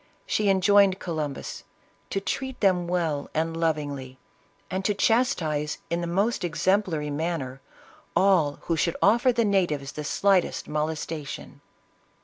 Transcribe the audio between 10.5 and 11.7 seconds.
molestation."